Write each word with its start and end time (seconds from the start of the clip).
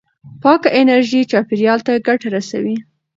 پاکه 0.41 0.69
انرژي 0.79 1.21
چاپېریال 1.31 1.79
ته 1.87 1.93
ګټه 2.07 2.27
رسوي. 2.35 2.77